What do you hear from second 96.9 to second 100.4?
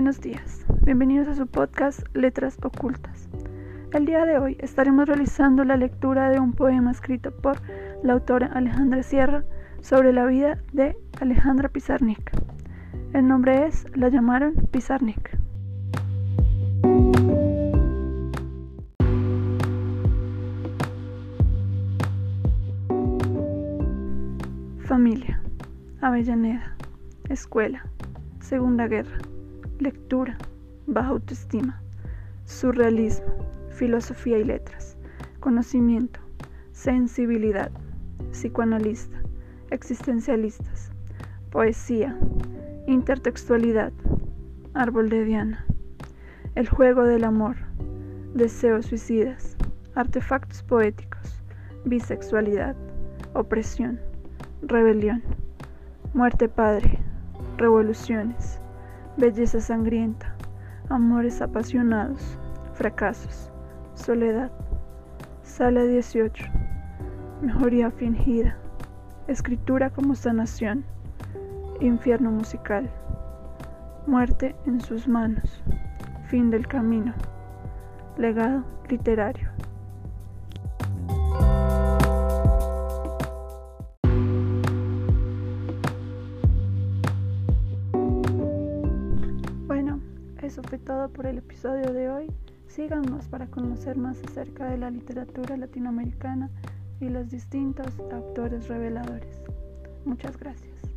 y los distintos autores reveladores. Muchas